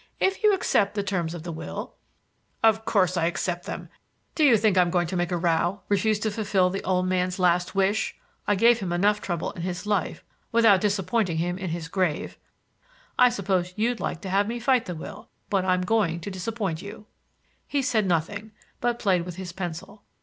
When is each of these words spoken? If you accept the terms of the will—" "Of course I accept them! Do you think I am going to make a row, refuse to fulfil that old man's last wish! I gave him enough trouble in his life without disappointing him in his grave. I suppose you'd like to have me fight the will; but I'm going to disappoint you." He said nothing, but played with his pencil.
If 0.19 0.41
you 0.43 0.51
accept 0.55 0.95
the 0.95 1.03
terms 1.03 1.35
of 1.35 1.43
the 1.43 1.51
will—" 1.51 1.93
"Of 2.63 2.85
course 2.85 3.17
I 3.17 3.27
accept 3.27 3.67
them! 3.67 3.87
Do 4.33 4.43
you 4.43 4.57
think 4.57 4.75
I 4.75 4.81
am 4.81 4.89
going 4.89 5.05
to 5.05 5.15
make 5.15 5.31
a 5.31 5.37
row, 5.37 5.81
refuse 5.89 6.17
to 6.21 6.31
fulfil 6.31 6.71
that 6.71 6.81
old 6.83 7.05
man's 7.05 7.37
last 7.37 7.75
wish! 7.75 8.15
I 8.47 8.55
gave 8.55 8.79
him 8.79 8.91
enough 8.91 9.21
trouble 9.21 9.51
in 9.51 9.61
his 9.61 9.85
life 9.85 10.23
without 10.51 10.81
disappointing 10.81 11.37
him 11.37 11.59
in 11.59 11.69
his 11.69 11.87
grave. 11.87 12.39
I 13.19 13.29
suppose 13.29 13.73
you'd 13.75 13.99
like 13.99 14.21
to 14.21 14.29
have 14.31 14.47
me 14.47 14.59
fight 14.59 14.85
the 14.87 14.95
will; 14.95 15.29
but 15.51 15.63
I'm 15.65 15.81
going 15.83 16.19
to 16.21 16.31
disappoint 16.31 16.81
you." 16.81 17.05
He 17.67 17.83
said 17.83 18.07
nothing, 18.07 18.53
but 18.79 18.97
played 18.97 19.21
with 19.23 19.35
his 19.35 19.51
pencil. 19.51 20.01